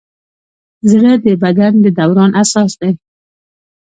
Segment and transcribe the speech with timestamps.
[0.91, 2.91] زړه د بدن د دوران اساس دی.